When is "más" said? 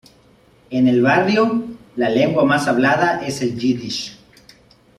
2.43-2.67